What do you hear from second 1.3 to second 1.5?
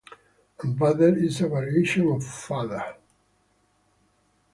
a